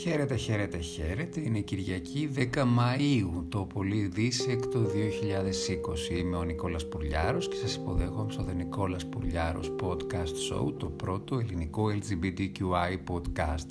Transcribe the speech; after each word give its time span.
Χαίρετε, 0.00 0.36
χαίρετε, 0.36 0.78
χαίρετε. 0.78 1.40
Είναι 1.40 1.60
Κυριακή 1.60 2.30
10 2.36 2.40
Μαΐου, 2.54 3.44
το 3.48 3.64
πολύ 3.74 4.06
δίσεκτο 4.06 4.80
2020. 4.80 6.18
Είμαι 6.18 6.36
ο 6.36 6.42
Νικόλας 6.42 6.88
Πουρλιάρος 6.88 7.48
και 7.48 7.56
σας 7.56 7.74
υποδέχομαι 7.74 8.32
στο 8.32 8.44
The 8.48 8.54
Νικόλας 8.54 9.06
Πουρλιάρος 9.06 9.74
Podcast 9.80 10.52
Show, 10.52 10.72
το 10.76 10.86
πρώτο 10.86 11.38
ελληνικό 11.38 11.86
LGBTQI 11.90 13.12
podcast. 13.12 13.66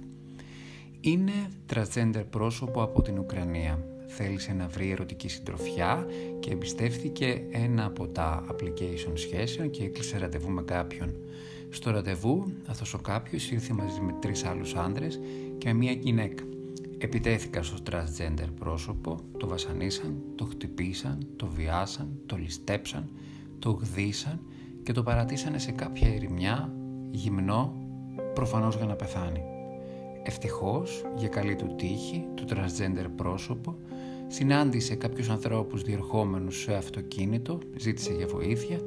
Είναι 1.02 1.32
transgender 1.74 2.24
πρόσωπο 2.30 2.82
από 2.82 3.02
την 3.02 3.20
Ουκρανία. 3.20 3.84
Θέλησε 4.08 4.54
να 4.54 4.68
βρει 4.68 4.92
ερωτική 4.92 5.30
συντροφιά 5.30 6.08
και 6.40 6.52
εμπιστεύτηκε 6.52 7.42
ένα 7.52 7.86
από 7.86 8.08
τα 8.08 8.46
application 8.52 9.12
σχέσεων 9.14 9.70
και 9.70 9.84
έκλεισε 9.84 10.18
ραντεβού 10.18 10.50
με 10.50 10.62
κάποιον. 10.62 11.14
Στο 11.70 11.92
ραντεβού, 11.92 12.46
αυτός 12.68 12.94
ο 12.94 12.98
κάποιος 12.98 13.52
ήρθε 13.52 13.74
μαζί 13.74 14.02
με 14.02 14.16
τρεις 14.20 14.46
άλλους 14.46 14.76
άντρες 14.76 15.20
και 15.58 15.68
με 15.68 15.74
μία 15.74 15.92
γυναίκα. 15.92 16.44
Επιτέθηκαν 16.98 17.64
στο 17.64 17.78
transgender 17.92 18.48
πρόσωπο, 18.60 19.18
το 19.38 19.48
βασανίσαν, 19.48 20.16
το 20.36 20.46
χτυπήσαν, 20.46 21.28
το 21.36 21.48
βιάσαν, 21.48 22.08
το 22.26 22.36
ληστέψαν, 22.36 23.10
το 23.60 23.72
γδίσαν 23.72 24.40
και 24.84 24.92
το 24.92 25.04
παρατήσανε 25.04 25.60
σε 25.60 25.72
κάποια 25.72 26.14
ερημιά, 26.14 26.74
γυμνό, 27.12 27.74
προφανώς 28.34 28.76
για 28.76 28.86
να 28.86 28.94
πεθάνει. 28.94 29.42
Ευτυχώς, 30.24 31.06
για 31.18 31.28
καλή 31.28 31.56
του 31.56 31.76
τύχη, 31.76 32.26
το 32.34 32.44
transgender 32.50 33.08
πρόσωπο 33.16 33.76
συνάντησε 34.28 34.96
κάποιους 34.96 35.30
ανθρώπους 35.30 35.84
διερχόμενους 35.84 36.62
σε 36.62 36.74
αυτοκίνητο, 36.74 37.60
ζήτησε 37.78 38.14
για 38.14 38.28
βοήθεια 38.28 38.80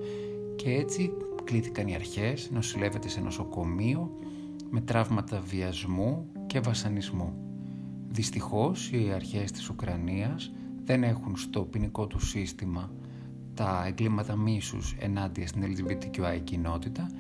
και 0.57 0.71
έτσι 0.71 1.13
κλήθηκαν 1.51 1.89
οι 1.89 1.95
αρχές, 1.95 2.51
νοσηλεύεται 2.53 3.09
σε 3.09 3.21
νοσοκομείο 3.21 4.19
με 4.71 4.81
τραύματα 4.81 5.41
βιασμού 5.41 6.27
και 6.47 6.61
βασανισμού. 6.61 7.35
Δυστυχώς 8.09 8.91
οι 8.93 9.11
αρχές 9.15 9.51
της 9.51 9.69
Ουκρανίας 9.69 10.53
δεν 10.85 11.03
έχουν 11.03 11.37
στο 11.37 11.63
ποινικό 11.63 12.07
τους 12.07 12.29
σύστημα 12.29 12.93
τα 13.55 13.85
εγκλήματα 13.87 14.37
μίσους 14.37 14.97
ενάντια 14.99 15.47
στην 15.47 15.63
LGBTQI 15.63 16.41
κοινότητα, 16.45 17.11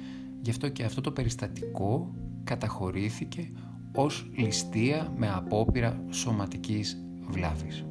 γι' 0.41 0.50
αυτό 0.50 0.69
και 0.69 0.84
αυτό 0.84 1.00
το 1.00 1.11
περιστατικό 1.11 2.15
καταχωρήθηκε 2.44 3.50
ως 3.94 4.31
ληστεία 4.37 5.12
με 5.17 5.31
απόπειρα 5.31 6.05
σωματικής 6.11 7.05
βλάβης. 7.31 7.84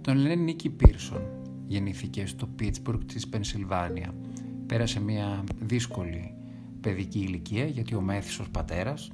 Τον 0.00 0.16
λένε 0.16 0.34
Νίκη 0.34 0.70
Πίρσον, 0.70 1.22
γεννήθηκε 1.66 2.26
στο 2.26 2.46
Πίτσμπουργκ 2.46 3.00
της 3.06 3.28
Πενσιλβάνια. 3.28 4.14
Πέρασε 4.72 5.00
μια 5.00 5.44
δύσκολη 5.60 6.34
παιδική 6.80 7.18
ηλικία 7.18 7.64
γιατί 7.64 7.94
ο 7.94 8.00
μέθησος 8.00 8.50
πατέρας, 8.50 9.10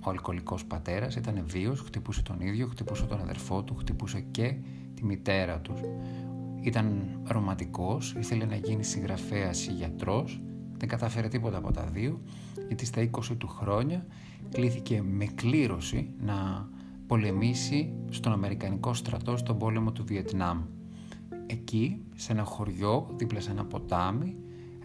ο 0.00 0.10
αλκοολικός 0.10 0.64
πατέρας 0.64 1.16
ήταν 1.16 1.42
βίος, 1.46 1.80
χτυπούσε 1.80 2.22
τον 2.22 2.40
ίδιο, 2.40 2.66
χτυπούσε 2.66 3.04
τον 3.04 3.20
αδερφό 3.20 3.64
του, 3.64 3.74
χτυπούσε 3.74 4.20
και 4.20 4.54
τη 4.94 5.04
μητέρα 5.04 5.60
του. 5.60 5.74
Ήταν 6.60 7.18
ρομαντικός, 7.24 8.14
ήθελε 8.18 8.44
να 8.44 8.56
γίνει 8.56 8.84
συγγραφέας 8.84 9.66
ή 9.66 9.72
γιατρός, 9.72 10.40
δεν 10.76 10.88
κατάφερε 10.88 11.28
τίποτα 11.28 11.58
από 11.58 11.72
τα 11.72 11.84
δύο, 11.84 12.20
γιατί 12.66 12.86
στα 12.86 13.00
20 13.00 13.36
του 13.38 13.48
χρόνια 13.48 14.06
κλήθηκε 14.50 15.02
με 15.02 15.24
κλήρωση 15.24 16.10
να 16.20 16.68
πολεμήσει 17.06 17.92
στον 18.10 18.32
Αμερικανικό 18.32 18.94
στρατό 18.94 19.36
στον 19.36 19.58
πόλεμο 19.58 19.92
του 19.92 20.04
Βιετνάμ. 20.04 20.62
Εκεί, 21.46 22.02
σε 22.14 22.32
ένα 22.32 22.44
χωριό, 22.44 23.14
δίπλα 23.16 23.40
σε 23.40 23.50
ένα 23.50 23.64
ποτάμι, 23.64 24.36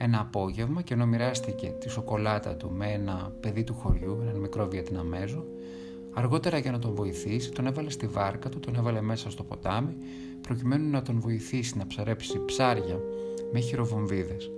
ένα 0.04 0.20
απόγευμα 0.20 0.82
και 0.82 0.94
ενώ 0.94 1.06
μοιράστηκε 1.06 1.68
τη 1.80 1.90
σοκολάτα 1.90 2.56
του 2.56 2.72
με 2.72 2.92
ένα 2.92 3.34
παιδί 3.40 3.64
του 3.64 3.74
χωριού, 3.74 4.18
έναν 4.22 4.36
μικρό 4.36 4.68
Βιετναμέζο, 4.68 5.46
αργότερα 6.14 6.58
για 6.58 6.72
να 6.72 6.80
τον 6.80 6.96
βοηθήσει 6.96 7.52
τον 7.52 7.66
έβαλε 7.66 7.90
στη 7.90 8.08
βάρκα 8.08 8.50
του, 8.50 8.60
τον 8.60 8.76
έβαλε 8.76 9.02
μέσα 9.02 9.32
στο 9.32 9.44
ποτάμι 9.44 9.96
προκειμένου 10.42 10.90
να 10.90 11.02
τον 11.02 11.20
βοηθήσει 11.20 11.78
να 11.78 11.88
ψαρέψει 11.88 12.46
ψάρια 12.46 13.00
με 13.52 13.60
χειροβομβίδες. 13.60 14.52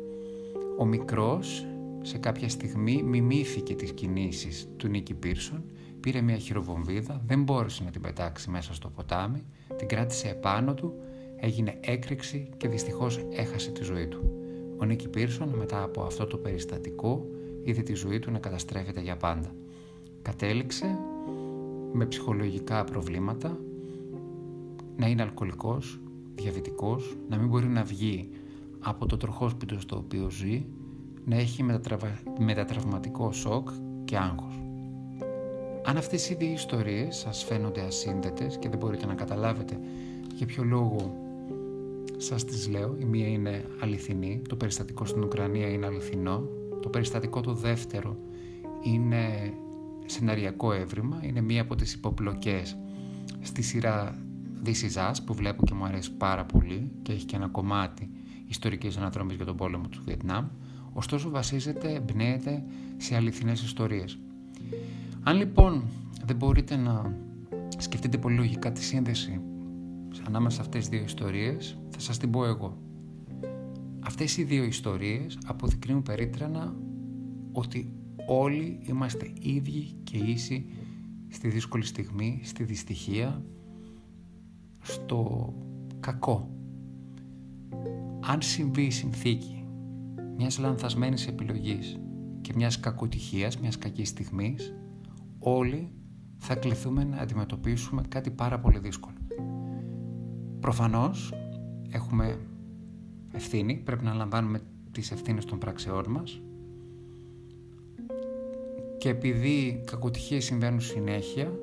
Ο 0.78 0.86
μικρός 0.86 1.66
σε 2.02 2.18
κάποια 2.18 2.50
στιγμή 2.50 3.04
μιμήθηκε 3.04 3.76
τις 3.76 3.92
κινήσεις 3.92 4.68
του 4.78 4.88
Νίκη 4.88 5.14
Πίρσον, 5.14 5.64
πήρε 6.00 6.22
μια 6.22 6.38
χειροβομβίδα, 6.38 7.22
δεν 7.26 7.44
μπόρεσε 7.44 7.84
να 7.84 7.92
την 7.92 8.02
πετάξει 8.02 8.50
μέσα 8.50 8.74
στο 8.74 8.90
ποτάμι, 8.90 9.46
την 9.76 9.88
κράτησε 9.88 10.28
επάνω 10.28 10.74
του, 10.74 10.94
έγινε 11.40 11.78
έκρηξη 11.80 12.50
και 12.58 12.68
δυστυχώς 12.68 13.20
έχασε 13.32 13.72
τη 13.72 13.84
ζωή 13.84 14.08
του. 14.08 14.45
Ο 14.78 14.86
Νίκη 14.86 15.08
Πίρσον 15.08 15.50
μετά 15.50 15.84
από 15.84 16.02
αυτό 16.02 16.26
το 16.26 16.38
περιστατικό 16.38 17.26
είδε 17.64 17.82
τη 17.82 17.94
ζωή 17.94 18.20
του 18.20 18.32
να 18.32 18.40
καταστρέφεται 18.40 19.02
για 19.02 19.18
πάντα. 19.18 19.56
Κατέληξε 20.22 20.98
με 21.92 22.06
ψυχολογικά 22.06 22.84
προβλήματα 22.84 23.58
να 24.98 25.08
είναι 25.08 25.22
αλκοολικός, 25.22 26.00
διαβητικός, 26.36 27.18
να 27.30 27.38
μην 27.38 27.48
μπορεί 27.48 27.68
να 27.68 27.84
βγει 27.84 28.30
από 28.80 29.06
το 29.06 29.18
τροχόσπιτο 29.18 29.80
στο 29.80 29.98
οποίο 29.98 30.30
ζει, 30.30 30.66
να 31.26 31.36
έχει 31.36 31.64
μετατραυματικό 32.40 33.32
σοκ 33.32 33.70
και 34.06 34.18
άγχος. 34.18 34.60
Αν 35.86 35.98
αυτές 35.98 36.30
οι 36.30 36.36
δύο 36.36 36.52
ιστορίες 36.52 37.16
σας 37.16 37.44
φαίνονται 37.44 37.82
ασύνδετες 37.82 38.58
και 38.58 38.70
δεν 38.70 38.78
μπορείτε 38.80 39.06
να 39.06 39.14
καταλάβετε 39.14 39.80
για 40.36 40.46
ποιο 40.46 40.64
λόγο 40.64 41.25
σας 42.26 42.46
τις 42.46 42.68
λέω, 42.68 42.96
η 43.00 43.06
μία 43.06 43.28
είναι 43.28 43.66
αληθινή, 43.80 44.42
το 44.50 44.56
περιστατικό 44.56 45.06
στην 45.06 45.24
Ουκρανία 45.24 45.68
είναι 45.68 45.86
αληθινό, 45.86 46.44
το 46.82 46.90
περιστατικό 46.90 47.42
το 47.42 47.54
δεύτερο 47.54 48.18
είναι 48.84 49.54
σεναριακό 50.06 50.74
έβριμα, 50.74 51.20
είναι 51.24 51.42
μία 51.42 51.62
από 51.62 51.76
τις 51.76 51.94
υποπλοκές 51.94 52.78
στη 53.42 53.62
σειρά 53.62 54.18
This 54.66 54.70
Is 54.70 55.12
Us 55.12 55.16
που 55.26 55.34
βλέπω 55.34 55.66
και 55.66 55.74
μου 55.74 55.86
αρέσει 55.86 56.12
πάρα 56.12 56.46
πολύ 56.46 56.92
και 57.02 57.12
έχει 57.12 57.26
και 57.26 57.36
ένα 57.36 57.48
κομμάτι 57.48 58.10
ιστορικής 58.48 58.98
αναδρομής 58.98 59.36
για 59.36 59.46
τον 59.46 59.56
πόλεμο 59.56 59.88
του 59.88 60.02
Βιετνάμ, 60.06 60.46
ωστόσο 60.94 61.30
βασίζεται, 61.30 61.94
εμπνέεται 61.94 62.64
σε 62.98 63.16
αληθινές 63.16 63.64
ιστορίες. 63.64 64.20
Αν 65.24 65.38
λοιπόν 65.38 65.84
δεν 66.26 66.36
μπορείτε 66.36 66.76
να 66.76 67.14
σκεφτείτε 67.78 68.18
πολύ 68.18 68.36
λογικά 68.36 68.72
τη 68.72 68.84
σύνδεση 68.84 69.42
ανάμεσα 70.28 70.56
σε 70.56 70.62
αυτές 70.62 70.80
τις 70.80 70.90
δύο 70.90 71.04
ιστορίες 71.04 71.78
θα 71.90 72.00
σας 72.00 72.18
την 72.18 72.32
πω 72.32 72.46
εγώ. 72.46 72.78
Αυτές 74.00 74.38
οι 74.38 74.44
δύο 74.44 74.64
ιστορίες 74.64 75.38
αποδεικνύουν 75.46 76.04
περίτρανα 76.04 76.76
ότι 77.52 77.94
όλοι 78.28 78.80
είμαστε 78.82 79.34
ίδιοι 79.42 79.96
και 80.04 80.18
ίσοι 80.18 80.66
στη 81.28 81.48
δύσκολη 81.48 81.86
στιγμή, 81.86 82.40
στη 82.44 82.64
δυστυχία, 82.64 83.46
στο 84.82 85.54
κακό. 86.00 86.50
Αν 88.20 88.42
συμβεί 88.42 88.82
η 88.82 88.92
συνθήκη 88.92 89.66
μιας 90.38 90.58
λανθασμένης 90.58 91.28
επιλογής 91.28 92.00
και 92.42 92.54
μιας 92.56 92.80
κακοτυχίας, 92.80 93.58
μιας 93.58 93.78
κακής 93.78 94.10
στιγμής, 94.10 94.76
όλοι 95.40 95.92
θα 96.38 96.56
κληθούμε 96.56 97.04
να 97.04 97.18
αντιμετωπίσουμε 97.18 98.02
κάτι 98.10 98.32
πάρα 98.32 98.60
πολύ 98.60 98.80
δύσκολο. 98.80 99.15
Προφανώς 100.66 101.34
έχουμε 101.92 102.40
ευθύνη, 103.32 103.82
πρέπει 103.86 104.04
να 104.04 104.14
λαμβάνουμε 104.14 104.62
τις 104.92 105.12
ευθύνες 105.12 105.46
των 105.46 105.60
πραξεών 105.60 106.06
μας 106.10 106.42
και 108.98 109.10
επειδή 109.10 109.84
κακοτυχίες 109.86 110.46
συμβαίνουν 110.46 110.82
συνέχεια 110.82 111.60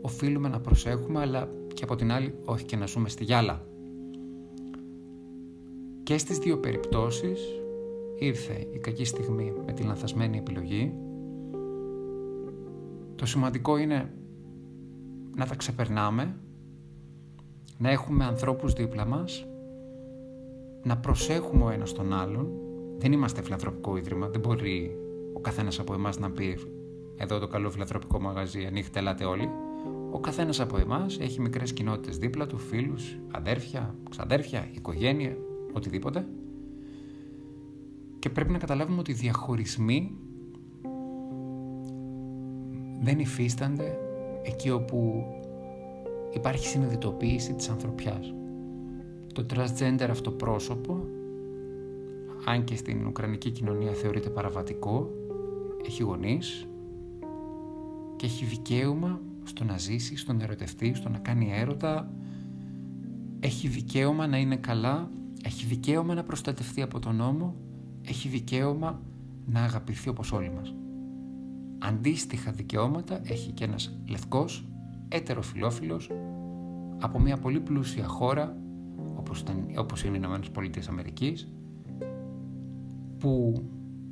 οφείλουμε 0.00 0.48
να 0.48 0.60
προσέχουμε 0.60 1.20
αλλά 1.20 1.48
και 1.74 1.84
από 1.84 1.96
την 1.96 2.12
άλλη 2.12 2.34
όχι 2.44 2.64
και 2.64 2.76
να 2.76 2.86
ζούμε 2.86 3.08
στη 3.08 3.24
γυάλα. 3.24 3.66
Και 6.02 6.18
στις 6.18 6.38
δύο 6.38 6.58
περιπτώσεις 6.58 7.40
ήρθε 8.18 8.66
η 8.72 8.78
κακή 8.78 9.04
στιγμή 9.04 9.52
με 9.66 9.72
τη 9.72 9.82
λανθασμένη 9.82 10.38
επιλογή. 10.38 10.94
Το 13.14 13.26
σημαντικό 13.26 13.76
είναι 13.76 14.12
να 15.36 15.46
τα 15.46 15.54
ξεπερνάμε 15.54 16.36
να 17.78 17.90
έχουμε 17.90 18.24
ανθρώπους 18.24 18.72
δίπλα 18.72 19.04
μας, 19.04 19.46
να 20.82 20.96
προσέχουμε 20.96 21.64
ο 21.64 21.70
ένας 21.70 21.92
τον 21.92 22.12
άλλον. 22.12 22.50
Δεν 22.98 23.12
είμαστε 23.12 23.42
φιλανθρωπικό 23.42 23.96
ίδρυμα, 23.96 24.28
δεν 24.28 24.40
μπορεί 24.40 24.98
ο 25.32 25.40
καθένας 25.40 25.78
από 25.78 25.94
εμάς 25.94 26.18
να 26.18 26.30
πει 26.30 26.58
εδώ 27.16 27.38
το 27.38 27.46
καλό 27.46 27.70
φιλανθρωπικό 27.70 28.20
μαγαζί, 28.20 28.64
ανοίχτε, 28.64 28.98
ελάτε 28.98 29.24
όλοι. 29.24 29.50
Ο 30.10 30.20
καθένας 30.20 30.60
από 30.60 30.78
εμάς 30.78 31.18
έχει 31.18 31.40
μικρές 31.40 31.72
κοινότητες 31.72 32.18
δίπλα 32.18 32.46
του, 32.46 32.58
φίλους, 32.58 33.18
αδέρφια, 33.30 33.94
ξαδέρφια, 34.10 34.68
οικογένεια, 34.74 35.36
οτιδήποτε. 35.72 36.26
Και 38.18 38.30
πρέπει 38.30 38.52
να 38.52 38.58
καταλάβουμε 38.58 38.98
ότι 38.98 39.10
οι 39.10 39.14
διαχωρισμοί 39.14 40.16
δεν 43.00 43.18
υφίστανται 43.18 43.98
εκεί 44.42 44.70
όπου 44.70 45.24
υπάρχει 46.38 46.66
συνειδητοποίηση 46.66 47.54
της 47.54 47.68
ανθρωπιάς. 47.68 48.34
Το 49.32 49.46
transgender 49.50 50.06
αυτό 50.10 50.30
πρόσωπο, 50.30 51.04
αν 52.44 52.64
και 52.64 52.76
στην 52.76 53.06
Ουκρανική 53.06 53.50
κοινωνία 53.50 53.92
θεωρείται 53.92 54.28
παραβατικό, 54.28 55.10
έχει 55.86 56.02
γονείς, 56.02 56.68
και 58.18 58.26
έχει 58.26 58.44
δικαίωμα 58.44 59.20
στο 59.44 59.64
να 59.64 59.78
ζήσει, 59.78 60.16
στο 60.16 60.32
να 60.32 60.42
ερωτευτεί, 60.42 60.94
στο 60.94 61.08
να 61.08 61.18
κάνει 61.18 61.52
έρωτα. 61.54 62.10
Έχει 63.40 63.68
δικαίωμα 63.68 64.26
να 64.26 64.36
είναι 64.36 64.56
καλά, 64.56 65.10
έχει 65.42 65.66
δικαίωμα 65.66 66.14
να 66.14 66.22
προστατευτεί 66.22 66.82
από 66.82 66.98
τον 66.98 67.16
νόμο, 67.16 67.54
έχει 68.08 68.28
δικαίωμα 68.28 69.00
να 69.46 69.62
αγαπηθεί 69.62 70.08
όπως 70.08 70.32
όλοι 70.32 70.50
μας. 70.50 70.74
Αντίστοιχα 71.78 72.50
δικαιώματα 72.50 73.20
έχει 73.24 73.52
και 73.52 73.64
ένας 73.64 73.98
λευκός, 74.08 74.68
έτεροφιλόφιλος, 75.08 76.10
από 77.00 77.20
μια 77.20 77.36
πολύ 77.36 77.60
πλούσια 77.60 78.06
χώρα, 78.06 78.56
όπως, 79.14 79.40
ήταν, 79.40 79.68
όπως 79.78 80.04
είναι 80.04 80.14
οι 80.16 80.20
Ηνωμένες 80.22 80.50
Πολιτείες 80.50 80.88
Αμερικής, 80.88 81.52
που 83.18 83.62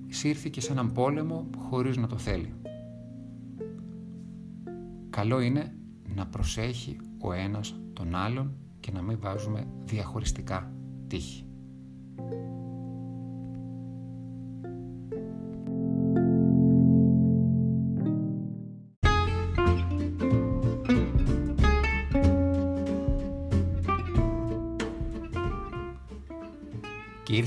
σύρθηκε 0.08 0.60
σε 0.60 0.72
έναν 0.72 0.92
πόλεμο 0.92 1.46
χωρίς 1.58 1.96
να 1.96 2.06
το 2.06 2.18
θέλει. 2.18 2.52
Καλό 5.10 5.40
είναι 5.40 5.76
να 6.14 6.26
προσέχει 6.26 6.96
ο 7.18 7.32
ένας 7.32 7.80
τον 7.92 8.14
άλλον 8.14 8.56
και 8.80 8.90
να 8.92 9.02
μην 9.02 9.18
βάζουμε 9.20 9.66
διαχωριστικά 9.84 10.72
τύχη. 11.06 11.44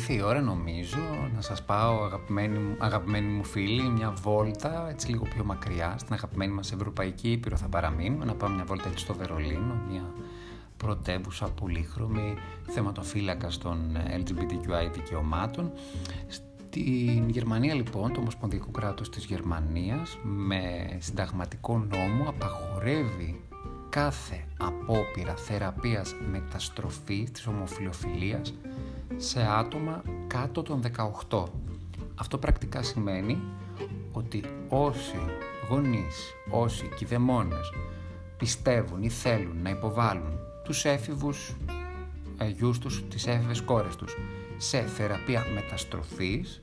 Ήρθε 0.09 0.21
η 0.21 0.27
ώρα 0.27 0.41
νομίζω 0.41 0.97
να 1.35 1.41
σας 1.41 1.63
πάω 1.63 2.03
αγαπημένοι, 2.03 2.75
αγαπημένοι 2.77 3.27
μου 3.27 3.43
φίλοι 3.43 3.89
μια 3.89 4.11
βόλτα 4.11 4.89
έτσι 4.89 5.09
λίγο 5.09 5.23
πιο 5.23 5.43
μακριά 5.43 5.95
στην 5.97 6.13
αγαπημένη 6.13 6.53
μας 6.53 6.71
Ευρωπαϊκή 6.71 7.31
Ήπειρο 7.31 7.57
θα 7.57 7.67
παραμείνουμε 7.67 8.25
να 8.25 8.33
πάμε 8.33 8.55
μια 8.55 8.63
βόλτα 8.63 8.87
έτσι 8.87 9.03
στο 9.03 9.13
Βερολίνο 9.13 9.81
μια 9.89 10.13
πρωτεύουσα 10.77 11.49
πολύχρωμη 11.49 12.33
θεματοφύλακας 12.67 13.57
των 13.57 13.97
LGBTQI 14.17 14.91
δικαιωμάτων. 14.93 15.71
Στην 16.27 17.29
Γερμανία 17.29 17.73
λοιπόν 17.73 18.13
το 18.13 18.19
Ομοσπονδιακό 18.19 18.71
κράτος 18.71 19.09
της 19.09 19.25
Γερμανίας 19.25 20.17
με 20.23 20.97
συνταγματικό 20.99 21.77
νόμο 21.77 22.29
απαγορεύει 22.29 23.41
κάθε 23.89 24.45
απόπειρα 24.57 25.35
θεραπείας 25.35 26.15
μεταστροφής 26.31 27.31
της 27.31 27.47
ομοφιλοφιλίας 27.47 28.53
σε 29.17 29.47
άτομα 29.59 30.01
κάτω 30.27 30.61
των 30.61 30.81
18. 31.29 31.43
Αυτό 32.15 32.37
πρακτικά 32.37 32.83
σημαίνει 32.83 33.41
ότι 34.11 34.43
όσοι 34.69 35.19
γονείς, 35.69 36.33
όσοι 36.49 36.89
κηδεμόνες 36.95 37.73
πιστεύουν 38.37 39.03
ή 39.03 39.09
θέλουν 39.09 39.61
να 39.61 39.69
υποβάλουν 39.69 40.39
τους 40.63 40.85
έφηβους 40.85 41.55
ε, 42.37 42.47
γιους 42.47 42.79
τους, 42.79 43.07
τις 43.07 43.27
έφηβες 43.27 43.61
κόρες 43.61 43.95
τους 43.95 44.17
σε 44.57 44.81
θεραπεία 44.81 45.45
μεταστροφής 45.53 46.61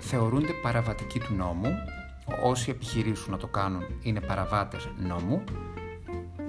θεωρούνται 0.00 0.52
παραβατικοί 0.52 1.18
του 1.18 1.34
νόμου. 1.34 1.70
Όσοι 2.44 2.70
επιχειρήσουν 2.70 3.30
να 3.30 3.36
το 3.36 3.46
κάνουν 3.46 3.84
είναι 4.02 4.20
παραβάτες 4.20 4.88
νόμου. 5.08 5.44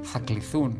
Θα 0.01 0.19
κληθούν 0.19 0.77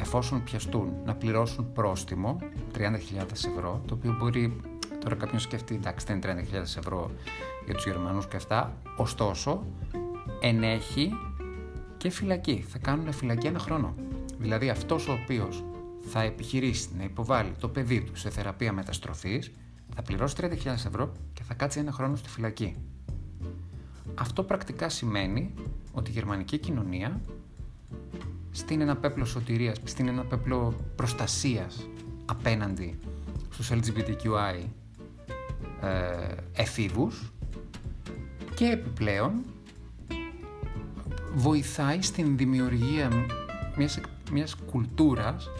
εφόσον 0.00 0.44
πιαστούν 0.44 0.92
να 1.04 1.14
πληρώσουν 1.14 1.72
πρόστιμο 1.72 2.38
30.000 2.76 3.32
ευρώ, 3.32 3.82
το 3.86 3.94
οποίο 3.94 4.16
μπορεί 4.18 4.60
τώρα 5.00 5.14
κάποιον 5.14 5.40
σκεφτεί, 5.40 5.74
εντάξει 5.74 6.06
δεν 6.06 6.16
είναι 6.16 6.46
30.000 6.52 6.60
ευρώ 6.60 7.10
για 7.64 7.74
τους 7.74 7.84
Γερμανούς 7.84 8.26
και 8.26 8.36
αυτά, 8.36 8.76
ωστόσο 8.96 9.64
ενέχει 10.40 11.10
και 11.96 12.10
φυλακή, 12.10 12.64
θα 12.68 12.78
κάνουν 12.78 13.12
φυλακή 13.12 13.46
ένα 13.46 13.58
χρόνο. 13.58 13.94
Δηλαδή 14.38 14.68
αυτός 14.68 15.08
ο 15.08 15.12
οποίος 15.12 15.64
θα 16.00 16.22
επιχειρήσει 16.22 16.88
να 16.96 17.04
υποβάλει 17.04 17.52
το 17.60 17.68
παιδί 17.68 18.00
του 18.02 18.16
σε 18.16 18.30
θεραπεία 18.30 18.72
μεταστροφής 18.72 19.50
θα 19.94 20.02
πληρώσει 20.02 20.34
30.000 20.40 20.66
ευρώ 20.66 21.12
και 21.32 21.42
θα 21.42 21.54
κάτσει 21.54 21.78
ένα 21.78 21.92
χρόνο 21.92 22.16
στη 22.16 22.28
φυλακή. 22.28 22.76
Αυτό 24.14 24.42
πρακτικά 24.42 24.88
σημαίνει 24.88 25.54
ότι 25.92 26.10
η 26.10 26.12
γερμανική 26.12 26.58
κοινωνία 26.58 27.20
στείνει 28.50 28.82
ένα 28.82 28.96
πέπλο 28.96 29.24
σωτηρίας, 29.24 29.76
στείνει 29.84 30.08
ένα 30.08 30.24
πέπλο 30.24 30.74
προστασίας 30.96 31.88
απέναντι 32.26 32.98
στους 33.50 33.70
LGBTQI 33.70 34.64
ε, 35.82 36.34
εφήβους 36.52 37.32
και 38.54 38.64
επιπλέον 38.64 39.44
βοηθάει 41.34 42.02
στην 42.02 42.36
δημιουργία 42.36 43.10
μιας, 43.76 44.00
μιας 44.32 44.54
κουλτούρας 44.54 45.50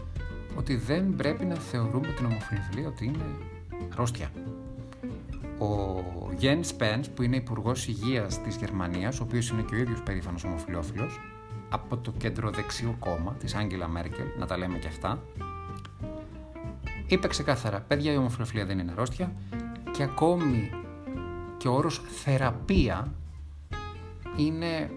ότι 0.57 0.77
δεν 0.77 1.17
πρέπει 1.17 1.45
να 1.45 1.55
θεωρούμε 1.55 2.09
την 2.09 2.25
ομοφιλοφιλία 2.25 2.89
ότι 2.89 3.05
είναι 3.05 3.25
αρρώστια. 3.93 4.31
Ο 5.59 6.03
Γεν 6.39 6.65
Σπένς 6.65 7.09
που 7.09 7.23
είναι 7.23 7.37
υπουργός 7.37 7.87
Υγείας 7.87 8.43
της 8.43 8.57
Γερμανίας, 8.57 9.21
ο 9.21 9.23
οποίος 9.23 9.49
είναι 9.49 9.63
και 9.63 9.75
ο 9.75 9.79
ίδιος 9.79 10.03
περήφανος 10.03 10.45
ομοφιλόφιλος, 10.45 11.21
από 11.69 11.97
το 11.97 12.13
κέντρο 12.19 12.51
δεξιού 12.51 12.97
κόμμα 12.99 13.33
της 13.33 13.55
Άγγελα 13.55 13.89
Μέρκελ, 13.89 14.27
να 14.39 14.47
τα 14.47 14.57
λέμε 14.57 14.79
και 14.79 14.87
αυτά, 14.87 15.23
είπε 17.07 17.29
ξεκάθαρα, 17.29 17.81
παιδιά 17.81 18.13
η 18.13 18.17
ομοφιλοφιλία 18.17 18.65
δεν 18.65 18.79
είναι 18.79 18.91
αρρώστια 18.91 19.33
και 19.91 20.03
ακόμη 20.03 20.71
και 21.57 21.69
ο 21.69 21.73
όρος 21.73 22.01
θεραπεία 22.25 23.13
είναι 24.37 24.91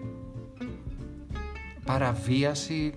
παραβίαση 1.84 2.94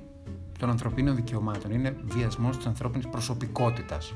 των 0.60 0.69
ανθρωπίνων 0.69 1.15
δικαιωμάτων. 1.15 1.71
Είναι 1.71 1.95
βιασμός 2.04 2.57
της 2.57 2.65
ανθρώπινης 2.65 3.07
προσωπικότητας. 3.07 4.13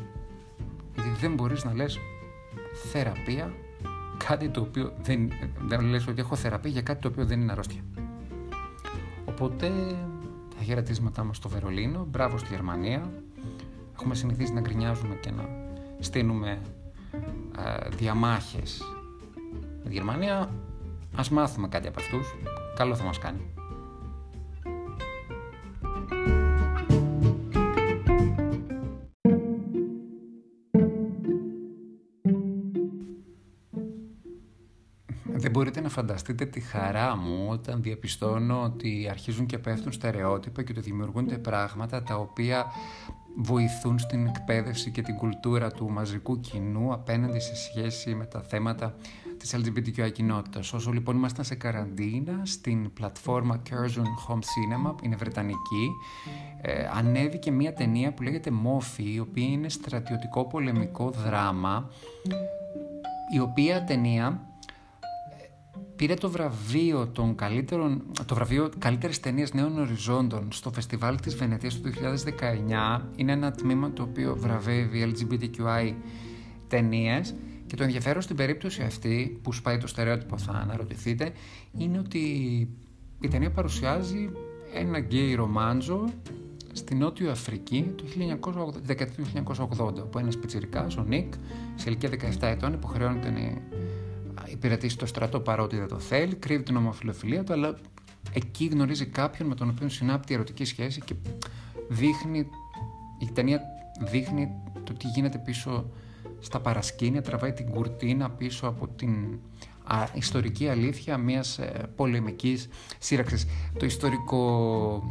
Γιατί 0.94 1.09
δεν 1.09 1.33
μπορείς 1.33 1.63
να 1.63 1.73
λες 1.73 2.00
θεραπεία 2.91 3.53
κάτι 4.27 4.50
το 4.50 4.61
οποίο 4.61 4.93
δεν, 5.01 5.31
δεν 5.61 5.81
λες 5.81 6.07
ότι 6.07 6.19
έχω 6.19 6.35
θεραπεία 6.35 6.71
για 6.71 6.81
κάτι 6.81 7.01
το 7.01 7.07
οποίο 7.07 7.25
δεν 7.25 7.41
είναι 7.41 7.51
αρρώστια. 7.51 7.81
Οπότε 9.25 9.71
τα 10.57 10.63
χαιρετίσματά 10.63 11.23
μας 11.23 11.38
στο 11.38 11.50
Βερολίνο, 11.50 12.07
μπράβο 12.09 12.38
στη 12.38 12.47
Γερμανία. 12.50 13.11
Έχουμε 13.99 14.15
συνηθίσει 14.15 14.53
να 14.53 14.61
γκρινιάζουμε 14.61 15.15
και 15.15 15.31
να 15.31 15.49
στείλουμε 15.99 16.61
ε, 17.57 17.89
διαμάχες 17.89 18.81
με 19.83 19.89
τη 19.89 19.93
Γερμανία. 19.93 20.50
Ας 21.15 21.29
μάθουμε 21.29 21.67
κάτι 21.67 21.88
από 21.88 22.00
αυτούς. 22.00 22.36
Καλό 22.75 22.95
θα 22.95 23.03
μας 23.03 23.19
κάνει. 23.19 23.57
μπορείτε 35.57 35.81
να 35.81 35.89
φανταστείτε 35.89 36.45
τη 36.45 36.60
χαρά 36.60 37.15
μου 37.15 37.45
όταν 37.50 37.81
διαπιστώνω 37.81 38.63
ότι 38.63 39.07
αρχίζουν 39.10 39.45
και 39.45 39.57
πέφτουν 39.57 39.91
στερεότυπα 39.91 40.63
και 40.63 40.72
ότι 40.72 40.81
δημιουργούνται 40.81 41.38
πράγματα 41.38 42.03
τα 42.03 42.15
οποία 42.15 42.65
βοηθούν 43.39 44.00
στην 44.00 44.27
εκπαίδευση 44.27 44.91
και 44.91 45.01
την 45.01 45.15
κουλτούρα 45.15 45.72
του 45.72 45.89
μαζικού 45.89 46.39
κοινού 46.39 46.94
απέναντι 46.94 47.39
σε 47.39 47.56
σχέση 47.56 48.15
με 48.15 48.25
τα 48.25 48.41
θέματα 48.41 48.96
της 49.38 49.56
LGBTQI 49.56 50.12
κοινότητας. 50.12 50.74
Όσο 50.74 50.91
λοιπόν 50.91 51.15
ήμασταν 51.15 51.46
σε 51.46 51.56
καραντίνα 51.56 52.41
στην 52.46 52.94
πλατφόρμα 52.94 53.62
Curzon 53.70 54.34
Home 54.34 54.39
Cinema, 54.39 54.96
είναι 55.03 55.15
βρετανική, 55.15 55.89
ε, 56.62 56.88
ανέβηκε 56.94 57.51
μια 57.51 57.74
ταινία 57.74 58.13
που 58.13 58.24
λέγεται 58.24 58.51
Moffy, 58.63 59.03
η 59.13 59.20
οποία 59.20 59.46
είναι 59.46 59.70
στρατιωτικό 59.70 60.46
πολεμικό 60.46 61.10
δράμα, 61.10 61.89
η 63.36 63.39
οποία 63.39 63.84
ταινία 63.84 64.47
πήρε 65.98 66.13
το 66.13 66.30
βραβείο, 66.30 67.08
των 67.08 67.36
καλύτερων, 67.36 68.04
το 68.25 68.36
βραβείο 68.36 68.70
καλύτερης 68.77 69.20
ταινίας 69.20 69.54
νέων 69.54 69.80
οριζόντων 69.80 70.48
στο 70.51 70.72
φεστιβάλ 70.72 71.20
της 71.20 71.36
Βενετίας 71.36 71.80
του 71.80 71.89
2019. 71.89 73.01
Είναι 73.16 73.32
ένα 73.32 73.51
τμήμα 73.51 73.92
το 73.92 74.04
οποίο 74.04 74.36
βραβεύει 74.39 75.13
LGBTQI 75.13 75.94
ταινίες. 76.68 77.36
Και 77.68 77.75
το 77.75 77.84
ενδιαφέρον 77.84 78.22
στην 78.22 78.36
περίπτωση 78.36 78.82
αυτή, 78.82 79.39
που 79.42 79.54
σπάει 79.54 79.77
το 79.77 79.88
στερεότυπο 79.88 80.38
θα 80.38 80.51
αναρωτηθείτε, 80.51 81.32
είναι 81.77 81.98
ότι 82.00 82.20
η 83.20 83.27
ταινία 83.27 83.51
παρουσιάζει 83.51 84.30
ένα 84.74 85.00
γκέι 85.00 85.36
ρομάντζο 85.36 86.06
στη 86.72 86.96
Νότιο 86.96 87.32
Αφρική 87.32 87.94
το 87.96 88.04
1980, 88.68 88.74
δεκαετία 88.84 89.24
του 89.24 89.56
1980, 89.80 90.01
όπου 90.04 90.20
ένας 90.20 90.38
πιτσιρικάς, 90.38 90.98
ο 90.98 91.04
Νίκ, 91.04 91.34
σε 91.75 91.89
ηλικία 91.89 92.10
17 92.10 92.48
ετών, 92.48 92.74
υποχρεώνεται 92.74 93.30
να 93.30 93.39
υπηρετήσει 94.51 94.98
το 94.98 95.06
στρατό 95.06 95.39
παρότι 95.39 95.77
δεν 95.77 95.88
το 95.88 96.00
θέλει, 96.00 96.36
κρύβει 96.36 96.63
την 96.63 96.75
ομοφιλοφιλία 96.75 97.44
του, 97.44 97.54
αλλά 97.54 97.77
εκεί 98.34 98.66
γνωρίζει 98.66 99.06
κάποιον 99.06 99.48
με 99.48 99.56
τον 99.56 99.70
οποίο 99.70 99.89
συνάπτει 99.89 100.34
ερωτική 100.34 100.66
σχέση 100.66 101.01
και 101.06 101.16
δείχνει, 101.88 102.48
η 103.20 103.32
ταινία 103.34 103.62
δείχνει 104.00 104.50
το 104.84 104.94
τι 104.94 105.08
γίνεται 105.08 105.38
πίσω 105.38 105.89
στα 106.39 106.60
παρασκήνια, 106.60 107.22
τραβάει 107.22 107.54
την 107.54 107.70
κουρτίνα 107.70 108.30
πίσω 108.30 108.68
από 108.68 108.88
την 108.88 109.39
ιστορική 110.13 110.68
αλήθεια 110.68 111.18
μιας 111.18 111.58
ε, 111.58 111.89
πολεμικής 111.96 112.68
σύραξης. 113.00 113.46
Το 113.80 113.86
ιστορικό 113.86 115.04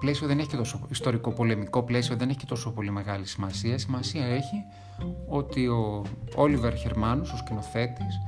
πλαίσιο 0.00 0.26
δεν 0.26 0.38
έχει 0.38 0.48
και 0.48 0.56
τόσο, 0.56 0.86
ιστορικό 0.90 1.30
πολεμικό 1.30 1.82
πλαίσιο 1.82 2.16
δεν 2.16 2.28
έχει 2.28 2.38
και 2.38 2.46
τόσο 2.48 2.70
πολύ 2.70 2.90
μεγάλη 2.90 3.26
σημασία. 3.26 3.78
Σημασία 3.78 4.24
έχει 4.24 4.64
ότι 5.28 5.66
ο 5.66 6.04
Όλιβερ 6.34 6.76
Χερμάνους, 6.76 7.32
ο 7.32 7.36
σκηνοθέτης, 7.36 8.20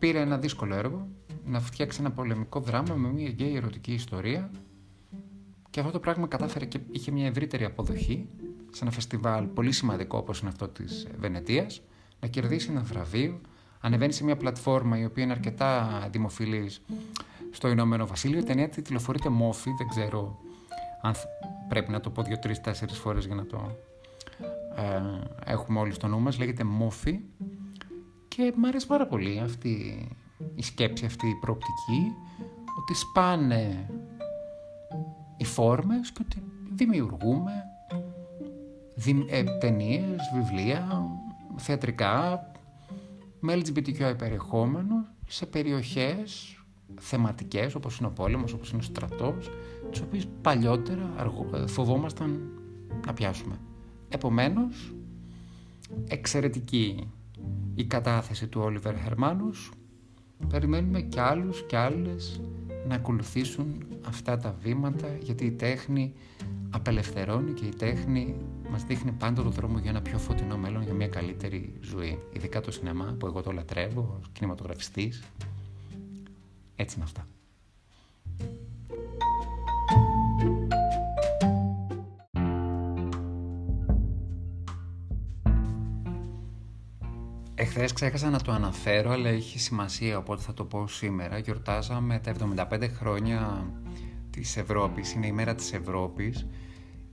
πήρε 0.00 0.20
ένα 0.20 0.38
δύσκολο 0.38 0.74
έργο 0.74 1.08
να 1.44 1.60
φτιάξει 1.60 2.00
ένα 2.00 2.10
πολεμικό 2.10 2.60
δράμα 2.60 2.94
με 2.94 3.08
μια 3.08 3.28
γκέι 3.28 3.56
ερωτική 3.56 3.92
ιστορία 3.92 4.50
και 5.70 5.80
αυτό 5.80 5.92
το 5.92 5.98
πράγμα 5.98 6.26
κατάφερε 6.26 6.64
και 6.64 6.80
είχε 6.90 7.10
μια 7.10 7.26
ευρύτερη 7.26 7.64
αποδοχή 7.64 8.28
σε 8.70 8.82
ένα 8.84 8.90
φεστιβάλ 8.90 9.44
πολύ 9.44 9.72
σημαντικό 9.72 10.18
όπως 10.18 10.40
είναι 10.40 10.48
αυτό 10.48 10.68
της 10.68 11.06
Βενετίας 11.18 11.82
να 12.20 12.28
κερδίσει 12.28 12.70
ένα 12.70 12.80
βραβείο 12.80 13.40
ανεβαίνει 13.80 14.12
σε 14.12 14.24
μια 14.24 14.36
πλατφόρμα 14.36 14.98
η 14.98 15.04
οποία 15.04 15.22
είναι 15.22 15.32
αρκετά 15.32 16.08
δημοφιλής 16.12 16.82
στο 17.50 17.68
Ηνωμένο 17.68 18.06
Βασίλειο. 18.06 18.38
Η 18.38 18.42
ταινία 18.42 18.68
τηλεφορείται 18.68 19.28
Μόφι, 19.28 19.70
δεν 19.78 19.88
ξέρω 19.88 20.38
αν 21.02 21.14
πρέπει 21.68 21.90
να 21.90 22.00
το 22.00 22.10
πω 22.10 22.22
δύο-τρει-τέσσερι 22.22 22.92
φορές 22.92 23.26
για 23.26 23.34
να 23.34 23.46
το 23.46 23.76
ε, 24.76 25.52
έχουμε 25.52 25.78
όλοι 25.78 25.92
στο 25.92 26.06
νου 26.06 26.20
μας. 26.20 26.38
Λέγεται 26.38 26.64
Μόφι 26.64 27.20
και 28.40 28.52
μου 28.56 28.66
αρέσει 28.66 28.86
πάρα 28.86 29.06
πολύ 29.06 29.40
αυτή 29.40 29.68
η 30.54 30.62
σκέψη, 30.62 31.04
αυτή 31.04 31.26
η 31.28 31.34
προοπτική 31.40 32.12
ότι 32.78 32.94
σπάνε 32.94 33.90
οι 35.36 35.44
φόρμες 35.44 36.12
και 36.12 36.22
ότι 36.24 36.42
δημιουργούμε 36.72 37.52
δι, 38.94 39.26
ε, 39.28 39.44
ταινίες, 39.58 40.20
βιβλία, 40.34 41.06
θεατρικά 41.56 42.46
με 43.40 43.54
LGBTQI 43.54 44.14
περιεχόμενο 44.18 45.06
σε 45.26 45.46
περιοχές 45.46 46.54
θεματικές 47.00 47.74
όπως 47.74 47.98
είναι 47.98 48.08
ο 48.08 48.10
πόλεμος, 48.10 48.52
όπως 48.52 48.70
είναι 48.70 48.80
ο 48.80 48.84
στρατός 48.84 49.50
τις 49.90 50.00
οποίες 50.00 50.28
παλιότερα 50.42 51.10
αργο, 51.16 51.66
φοβόμασταν 51.66 52.40
να 53.06 53.12
πιάσουμε. 53.12 53.56
Επομένως, 54.08 54.94
εξαιρετική 56.08 57.10
η 57.74 57.84
κατάθεση 57.84 58.46
του 58.46 58.60
Όλιβερ 58.60 58.96
Χερμάνους 58.96 59.70
περιμένουμε 60.48 61.00
κι 61.00 61.20
άλλους 61.20 61.66
κι 61.66 61.76
άλλες 61.76 62.40
να 62.88 62.94
ακολουθήσουν 62.94 63.84
αυτά 64.06 64.36
τα 64.36 64.56
βήματα 64.62 65.16
γιατί 65.20 65.44
η 65.44 65.50
τέχνη 65.50 66.12
απελευθερώνει 66.70 67.52
και 67.52 67.64
η 67.64 67.74
τέχνη 67.74 68.36
μας 68.70 68.84
δείχνει 68.84 69.12
πάντα 69.12 69.42
το 69.42 69.50
δρόμο 69.50 69.78
για 69.78 69.90
ένα 69.90 70.02
πιο 70.02 70.18
φωτεινό 70.18 70.56
μέλλον, 70.56 70.82
για 70.82 70.94
μια 70.94 71.08
καλύτερη 71.08 71.72
ζωή. 71.80 72.18
Ειδικά 72.32 72.60
το 72.60 72.70
σινεμά 72.70 73.16
που 73.18 73.26
εγώ 73.26 73.42
το 73.42 73.52
λατρεύω, 73.52 74.20
κινηματογραφιστής. 74.32 75.22
Έτσι 76.76 76.94
είναι 76.94 77.04
αυτά. 77.04 77.26
Εχθές 87.70 87.92
ξέχασα 87.92 88.30
να 88.30 88.40
το 88.40 88.52
αναφέρω, 88.52 89.10
αλλά 89.10 89.28
έχει 89.28 89.58
σημασία, 89.58 90.18
οπότε 90.18 90.42
θα 90.42 90.54
το 90.54 90.64
πω 90.64 90.86
σήμερα. 90.86 91.38
Γιορτάζαμε 91.38 92.18
τα 92.18 92.34
75 92.70 92.88
χρόνια 92.98 93.66
της 94.30 94.56
Ευρώπης, 94.56 95.12
είναι 95.12 95.26
η 95.26 95.32
μέρα 95.32 95.54
της 95.54 95.72
Ευρώπης 95.72 96.46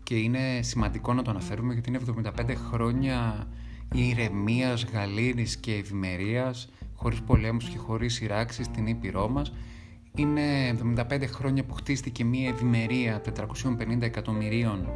και 0.04 0.16
είναι 0.16 0.60
σημαντικό 0.62 1.14
να 1.14 1.22
το 1.22 1.30
αναφέρουμε 1.30 1.74
γιατί 1.74 1.90
είναι 1.90 2.00
75 2.38 2.56
χρόνια 2.70 3.48
ηρεμίας, 3.94 4.86
γαλήνης 4.94 5.58
και 5.58 5.74
ευημερίας, 5.74 6.70
χωρίς 6.96 7.22
πολέμους 7.22 7.70
και 7.70 7.78
χωρίς 7.78 8.14
σειράξεις 8.14 8.66
στην 8.66 8.88
Ήπειρό 8.88 9.28
μας. 9.28 9.54
Είναι 10.16 10.68
75 10.68 11.28
χρόνια 11.28 11.64
που 11.64 11.74
χτίστηκε 11.74 12.24
μια 12.24 12.50
ευημερία 12.50 13.22
450 13.22 14.02
εκατομμυρίων 14.02 14.88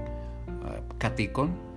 ε, 0.68 0.80
κατοίκων 0.98 1.71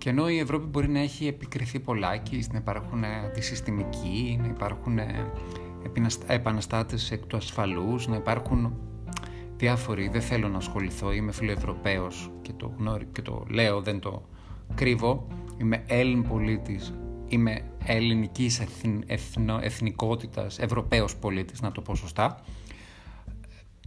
και 0.00 0.08
ενώ 0.08 0.28
η 0.28 0.38
Ευρώπη 0.38 0.66
μπορεί 0.66 0.88
να 0.88 0.98
έχει 0.98 1.26
επικριθεί 1.26 1.80
πολλάκι, 1.80 2.46
να 2.52 2.58
υπάρχουν 2.58 3.04
αντισυστημικοί, 3.04 4.38
να 4.42 4.46
υπάρχουν 4.46 4.98
επαναστάτες 6.26 7.10
εκ 7.10 7.26
του 7.26 7.36
ασφαλούς, 7.36 8.06
να 8.06 8.16
υπάρχουν 8.16 8.74
διάφοροι, 9.56 10.08
δεν 10.08 10.20
θέλω 10.20 10.48
να 10.48 10.56
ασχοληθώ, 10.56 11.12
είμαι 11.12 11.32
φιλοευρωπαίος 11.32 12.30
και 12.42 12.52
το, 12.52 12.74
γνώρι, 12.78 13.06
και 13.12 13.22
το 13.22 13.46
λέω, 13.48 13.80
δεν 13.80 14.00
το 14.00 14.22
κρύβω, 14.74 15.26
είμαι 15.56 15.84
Έλλην 15.86 16.22
πολίτης, 16.28 16.94
είμαι 17.28 17.62
ελληνικής 17.84 18.60
εθνο, 19.06 19.58
εθνικότητας, 19.62 20.58
Ευρωπαίος 20.58 21.16
πολίτης, 21.16 21.60
να 21.60 21.72
το 21.72 21.80
πω 21.80 21.94
σωστά. 21.94 22.40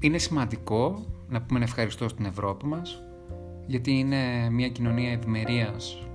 Είναι 0.01 0.17
σημαντικό 0.17 1.05
να 1.29 1.41
πούμε 1.41 1.63
ευχαριστώ 1.63 2.07
στην 2.07 2.25
Ευρώπη 2.25 2.65
μας, 2.65 3.03
γιατί 3.65 3.91
είναι 3.91 4.49
μια 4.49 4.69
κοινωνία 4.69 5.11
ευημερίας 5.11 6.07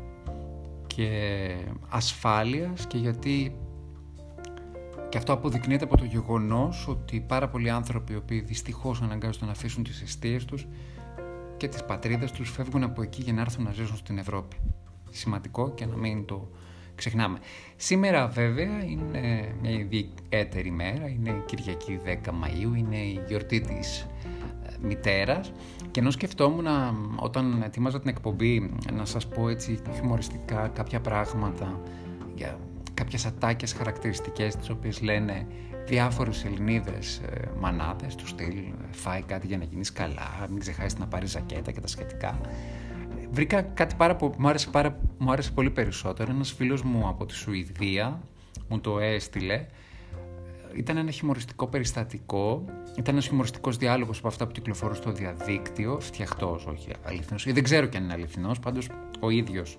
και 0.86 1.10
ασφάλειας 1.88 2.86
και 2.86 2.98
γιατί 2.98 3.56
και 5.08 5.18
αυτό 5.18 5.32
αποδεικνύεται 5.32 5.84
από 5.84 5.96
το 5.96 6.04
γεγονός 6.04 6.88
ότι 6.88 7.20
πάρα 7.20 7.48
πολλοί 7.48 7.70
άνθρωποι 7.70 8.12
οι 8.12 8.16
οποίοι 8.16 8.40
δυστυχώς 8.40 9.02
αναγκάζονται 9.02 9.44
να 9.44 9.50
αφήσουν 9.50 9.84
τις 9.84 10.02
αιστείες 10.02 10.44
τους 10.44 10.66
και 11.56 11.68
τις 11.68 11.84
πατρίδες 11.84 12.32
τους 12.32 12.50
φεύγουν 12.50 12.82
από 12.82 13.02
εκεί 13.02 13.22
για 13.22 13.32
να 13.32 13.40
έρθουν 13.40 13.64
να 13.64 13.72
ζήσουν 13.72 13.96
στην 13.96 14.18
Ευρώπη. 14.18 14.56
Σημαντικό 15.10 15.70
και 15.70 15.86
να 15.86 15.96
μην 15.96 16.24
το 16.24 16.48
ξεχνάμε. 16.98 17.38
Σήμερα 17.76 18.26
βέβαια 18.26 18.84
είναι 18.84 19.54
μια 19.62 19.70
ιδιαίτερη 19.70 20.70
μέρα, 20.70 21.08
είναι 21.08 21.42
Κυριακή 21.46 22.00
10 22.04 22.10
Μαΐου, 22.10 22.76
είναι 22.76 22.96
η 22.96 23.20
γιορτή 23.26 23.60
της 23.60 24.00
ε, 24.00 24.76
μητέρας 24.82 25.52
και 25.90 26.00
ενώ 26.00 26.10
σκεφτόμουν 26.10 26.66
όταν 27.16 27.62
ετοίμαζα 27.62 28.00
την 28.00 28.08
εκπομπή 28.08 28.70
να 28.92 29.04
σας 29.04 29.26
πω 29.26 29.48
έτσι 29.48 29.78
χιουμοριστικά 29.94 30.68
κάποια 30.74 31.00
πράγματα 31.00 31.80
για 32.34 32.58
κάποιες 32.94 33.26
ατάκες 33.26 33.72
χαρακτηριστικές 33.72 34.56
τις 34.56 34.70
οποίες 34.70 35.02
λένε 35.02 35.46
διάφορες 35.86 36.44
Ελληνίδες 36.44 37.18
ε, 37.18 37.48
μανάδες 37.60 38.14
του 38.14 38.26
στυλ 38.26 38.54
φάει 38.90 39.22
κάτι 39.22 39.46
για 39.46 39.58
να 39.58 39.64
γίνεις 39.64 39.92
καλά, 39.92 40.46
μην 40.50 40.60
ξεχάσεις 40.60 40.98
να 40.98 41.06
πάρεις 41.06 41.30
ζακέτα 41.30 41.70
και 41.70 41.80
τα 41.80 41.86
σχετικά. 41.86 42.40
Βρήκα 43.30 43.62
κάτι 43.62 43.94
πάρα 43.94 44.16
που 44.16 44.34
μου 44.38 44.48
άρεσε, 44.48 44.70
πάρα, 44.70 44.98
μου 45.18 45.32
άρεσε 45.32 45.52
πολύ 45.52 45.70
περισσότερο. 45.70 46.30
Ένας 46.30 46.52
φίλος 46.52 46.82
μου 46.82 47.08
από 47.08 47.26
τη 47.26 47.34
Σουηδία 47.34 48.20
μου 48.68 48.80
το 48.80 48.98
έστειλε. 48.98 49.66
Ήταν 50.74 50.96
ένα 50.96 51.10
χιουμοριστικό 51.10 51.66
περιστατικό. 51.66 52.64
Ήταν 52.96 53.14
ένας 53.14 53.26
χιουμοριστικός 53.26 53.76
διάλογος 53.76 54.18
από 54.18 54.28
αυτά 54.28 54.46
που 54.46 54.52
κυκλοφορούν 54.52 54.96
στο 54.96 55.12
διαδίκτυο. 55.12 56.00
Φτιαχτός, 56.00 56.66
όχι 56.66 56.88
αληθινός. 57.02 57.44
Δεν 57.52 57.62
ξέρω 57.62 57.86
κι 57.86 57.96
αν 57.96 58.04
είναι 58.04 58.12
αληθινός. 58.12 58.58
Πάντως 58.58 58.88
ο 59.20 59.30
ίδιος 59.30 59.78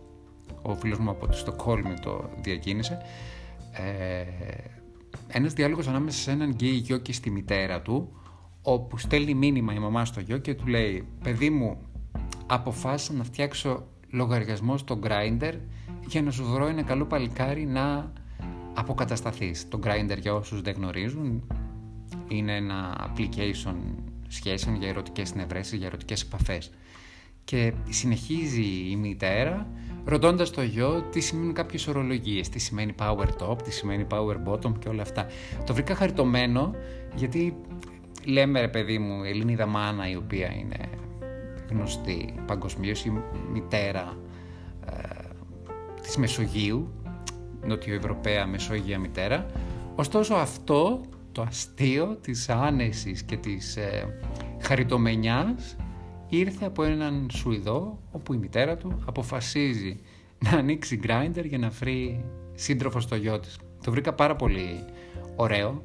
ο 0.61 0.75
φίλος 0.75 0.99
μου 0.99 1.09
από 1.09 1.27
τη 1.27 1.37
Στοκχόλμη 1.37 1.93
το 2.01 2.29
διακίνησε, 2.41 2.97
ε, 3.71 4.23
ένας 5.27 5.53
διάλογος 5.53 5.87
ανάμεσα 5.87 6.19
σε 6.19 6.31
έναν 6.31 6.49
γκέι 6.49 6.69
γιο 6.69 6.97
και 6.97 7.13
στη 7.13 7.29
μητέρα 7.29 7.81
του, 7.81 8.11
όπου 8.61 8.97
στέλνει 8.97 9.33
μήνυμα 9.33 9.73
η 9.73 9.79
μαμά 9.79 10.05
στο 10.05 10.19
γιο 10.19 10.37
και 10.37 10.53
του 10.53 10.67
λέει 10.67 11.07
«Παιδί 11.23 11.49
μου, 11.49 11.77
αποφάσισα 12.49 13.13
να 13.13 13.23
φτιάξω 13.23 13.87
λογαριασμό 14.09 14.77
στο 14.77 14.99
Grindr 15.03 15.53
για 16.07 16.21
να 16.21 16.31
σου 16.31 16.43
βρω 16.43 16.67
ένα 16.67 16.81
καλό 16.81 17.05
παλικάρι 17.05 17.65
να 17.65 18.11
αποκατασταθείς». 18.73 19.67
Το 19.67 19.79
Grindr 19.83 20.17
για 20.19 20.33
όσους 20.33 20.61
δεν 20.61 20.73
γνωρίζουν 20.77 21.43
είναι 22.27 22.55
ένα 22.55 23.09
application 23.09 23.75
σχέσεων 24.27 24.75
για 24.75 24.87
ερωτικές 24.87 25.29
συνευρέσεις, 25.29 25.77
για 25.77 25.87
ερωτικές 25.87 26.21
επαφές. 26.21 26.71
Και 27.43 27.73
συνεχίζει 27.89 28.89
η 28.89 28.95
μητέρα 28.95 29.67
ρωτώντας 30.05 30.51
το 30.51 30.61
γιο 30.61 31.01
τι 31.11 31.19
σημαίνουν 31.19 31.53
κάποιες 31.53 31.87
ορολογίες, 31.87 32.49
τι 32.49 32.59
σημαίνει 32.59 32.93
power 32.99 33.27
top, 33.39 33.61
τι 33.63 33.71
σημαίνει 33.71 34.07
power 34.09 34.51
bottom 34.51 34.79
και 34.79 34.89
όλα 34.89 35.01
αυτά. 35.01 35.27
Το 35.65 35.73
βρήκα 35.73 35.95
χαριτωμένο 35.95 36.75
γιατί 37.15 37.55
λέμε 38.25 38.59
ρε 38.59 38.67
παιδί 38.67 38.97
μου, 38.97 39.23
Ελληνίδα 39.23 39.65
μάνα 39.65 40.09
η 40.09 40.15
οποία 40.15 40.53
είναι 40.53 40.89
γνωστή 41.69 42.33
παγκοσμίως, 42.45 43.05
η 43.05 43.11
μητέρα 43.51 44.17
ε, 44.85 44.93
της 46.01 46.17
Μεσογείου, 46.17 46.91
νοτιοευρωπαία 47.65 48.45
Μεσόγεια 48.45 48.99
μητέρα. 48.99 49.45
Ωστόσο 49.95 50.33
αυτό 50.33 51.01
το 51.31 51.41
αστείο 51.41 52.17
της 52.21 52.49
άνεσης 52.49 53.23
και 53.23 53.37
της 53.37 53.77
ε, 53.77 54.17
χαριτομενιάς 54.61 55.75
ήρθε 56.29 56.65
από 56.65 56.83
έναν 56.83 57.27
Σουηδό 57.31 57.99
όπου 58.11 58.33
η 58.33 58.37
μητέρα 58.37 58.77
του 58.77 59.03
αποφασίζει 59.05 59.99
να 60.37 60.57
ανοίξει 60.57 60.99
grinder 61.03 61.45
για 61.45 61.57
να 61.57 61.69
βρει 61.69 62.25
σύντροφο 62.53 62.99
στο 62.99 63.15
γιο 63.15 63.39
της. 63.39 63.59
Το 63.83 63.91
βρήκα 63.91 64.13
πάρα 64.13 64.35
πολύ 64.35 64.85
ωραίο 65.35 65.83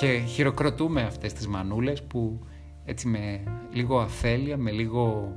και 0.00 0.22
χειροκροτούμε 0.26 1.02
αυτές 1.02 1.32
τις 1.32 1.46
μανούλες 1.46 2.02
που 2.02 2.40
έτσι 2.86 3.08
με 3.08 3.42
λίγο 3.72 3.98
αφέλεια, 3.98 4.56
με 4.56 4.70
λίγο 4.70 5.32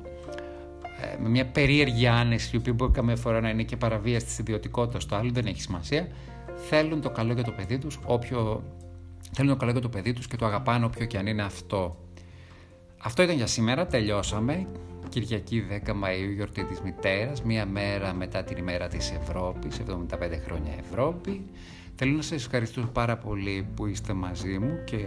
ε, 1.02 1.22
με 1.22 1.30
μια 1.30 1.46
περίεργη 1.46 2.08
άνεση 2.08 2.56
η 2.56 2.58
οποία 2.58 2.74
μπορεί 2.74 2.92
καμία 2.92 3.16
φορά 3.16 3.42
να 3.42 3.50
είναι 3.50 3.64
και 3.64 3.78
παραβίαση 3.78 4.26
της 4.26 4.38
ιδιωτικότητας 4.38 5.06
το 5.06 5.16
άλλο 5.16 5.32
δεν 5.34 5.46
έχει 5.46 5.62
σημασία 5.62 6.08
θέλουν 6.60 7.02
το 7.02 7.10
καλό 7.10 7.34
για 7.34 7.44
το 7.44 7.52
παιδί 7.52 7.78
τους, 7.78 8.00
όποιο... 8.06 8.64
θέλουν 9.32 9.52
το 9.52 9.58
καλό 9.58 9.72
για 9.72 9.82
το 9.82 9.90
παιδί 9.90 10.14
τους 10.14 10.28
και 10.28 10.36
το 10.36 10.46
αγαπάνε 10.46 10.86
όποιο 10.86 11.06
και 11.06 11.18
αν 11.18 11.28
είναι 11.28 11.42
αυτό. 11.42 11.98
Αυτό 13.02 13.22
ήταν 13.24 13.36
για 13.36 13.48
σήμερα, 13.48 13.88
τελειώσαμε. 13.88 14.68
Κυριακή 15.10 15.64
10 15.86 15.90
Μαΐου, 15.90 16.34
γιορτή 16.36 16.64
της 16.64 16.82
μητέρας, 16.82 17.42
μία 17.42 17.66
μέρα 17.66 18.14
μετά 18.14 18.44
την 18.44 18.58
ημέρα 18.58 18.88
της 18.88 19.12
Ευρώπης, 19.12 19.80
75 19.80 20.40
χρόνια 20.46 20.74
Ευρώπη. 20.80 21.46
Θέλω 21.96 22.16
να 22.16 22.22
σας 22.22 22.46
ευχαριστώ 22.46 22.82
πάρα 22.82 23.18
πολύ 23.18 23.68
που 23.76 23.86
είστε 23.86 24.14
μαζί 24.14 24.60
μου 24.60 24.84
και 24.86 25.06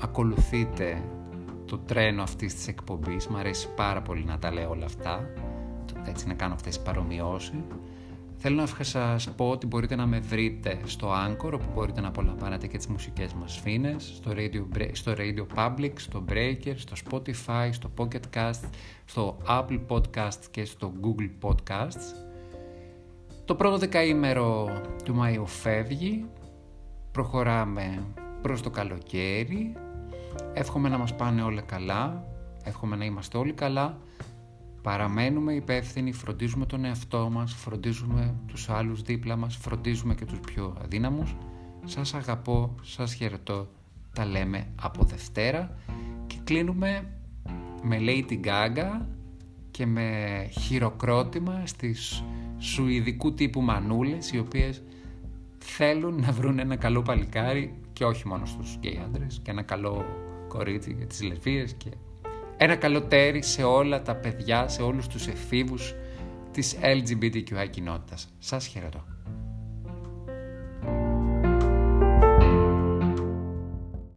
ακολουθείτε 0.00 1.02
το 1.66 1.78
τρένο 1.78 2.22
αυτής 2.22 2.54
της 2.54 2.68
εκπομπής. 2.68 3.26
Μ' 3.26 3.36
αρέσει 3.36 3.68
πάρα 3.76 4.02
πολύ 4.02 4.24
να 4.24 4.38
τα 4.38 4.52
λέω 4.52 4.70
όλα 4.70 4.84
αυτά, 4.84 5.30
έτσι 6.06 6.26
να 6.26 6.34
κάνω 6.34 6.54
αυτές 6.54 6.76
τις 6.76 6.84
παρομοιώσεις. 6.84 7.60
Θέλω 8.38 8.56
να 8.56 8.66
σας 8.84 9.30
πω 9.36 9.50
ότι 9.50 9.66
μπορείτε 9.66 9.96
να 9.96 10.06
με 10.06 10.18
βρείτε 10.18 10.80
στο 10.84 11.12
Anchor, 11.12 11.52
όπου 11.52 11.70
μπορείτε 11.74 12.00
να 12.00 12.08
απολαμβάνετε 12.08 12.66
και 12.66 12.76
τις 12.76 12.86
μουσικές 12.86 13.32
μας 13.32 13.58
φίνες, 13.58 14.12
στο 14.16 14.30
Radio, 14.34 14.64
στο 14.92 15.12
Radio 15.16 15.46
Public, 15.54 15.92
στο 15.94 16.24
Breaker, 16.28 16.74
στο 16.74 16.94
Spotify, 17.10 17.68
στο 17.70 17.90
Pocket 17.98 18.36
Cast, 18.36 18.68
στο 19.04 19.36
Apple 19.48 19.80
Podcast 19.88 20.44
και 20.50 20.64
στο 20.64 20.92
Google 21.02 21.48
Podcasts. 21.48 22.26
Το 23.44 23.54
πρώτο 23.54 23.78
δεκαήμερο 23.78 24.80
του 25.04 25.16
Μαΐου 25.20 25.46
φεύγει, 25.46 26.24
προχωράμε 27.12 28.06
προς 28.42 28.62
το 28.62 28.70
καλοκαίρι, 28.70 29.76
εύχομαι 30.52 30.88
να 30.88 30.98
μας 30.98 31.14
πάνε 31.14 31.42
όλα 31.42 31.60
καλά, 31.60 32.24
εύχομαι 32.64 32.96
να 32.96 33.04
είμαστε 33.04 33.38
όλοι 33.38 33.52
καλά, 33.52 33.98
παραμένουμε 34.82 35.52
υπεύθυνοι, 35.52 36.12
φροντίζουμε 36.12 36.66
τον 36.66 36.84
εαυτό 36.84 37.28
μας, 37.32 37.54
φροντίζουμε 37.54 38.34
τους 38.46 38.68
άλλους 38.68 39.02
δίπλα 39.02 39.36
μας, 39.36 39.56
φροντίζουμε 39.56 40.14
και 40.14 40.24
τους 40.24 40.40
πιο 40.40 40.76
αδύναμους. 40.82 41.34
Σας 41.84 42.14
αγαπώ, 42.14 42.74
σας 42.82 43.14
χαιρετώ, 43.14 43.68
τα 44.12 44.24
λέμε 44.24 44.66
από 44.82 45.04
Δευτέρα 45.04 45.76
και 46.26 46.36
κλείνουμε 46.44 47.10
με 47.82 47.98
Lady 48.00 48.40
Gaga 48.44 49.00
και 49.70 49.86
με 49.86 50.10
χειροκρότημα 50.60 51.62
στις 51.64 52.24
σουηδικού 52.58 53.34
τύπου 53.34 53.60
μανούλες 53.60 54.32
οι 54.32 54.38
οποίες 54.38 54.82
θέλουν 55.58 56.20
να 56.20 56.32
βρουν 56.32 56.58
ένα 56.58 56.76
καλό 56.76 57.02
παλικάρι 57.02 57.74
και 57.92 58.04
όχι 58.04 58.28
μόνο 58.28 58.46
στους 58.46 58.74
γκέι 58.74 59.00
άντρες 59.04 59.40
και 59.42 59.50
ένα 59.50 59.62
καλό 59.62 60.04
κορίτσι 60.48 60.92
για 60.92 61.06
τις 61.06 61.22
λεσβίες 61.22 61.72
και 61.72 61.90
ένα 62.56 62.76
καλό 62.76 63.02
τέρι 63.02 63.42
σε 63.42 63.62
όλα 63.62 64.02
τα 64.02 64.14
παιδιά, 64.14 64.68
σε 64.68 64.82
όλους 64.82 65.06
τους 65.06 65.26
εφήβους 65.26 65.94
της 66.52 66.76
LGBTQI 66.80 67.68
κοινότητας. 67.70 68.28
Σας 68.38 68.66
χαιρετώ. 68.66 69.15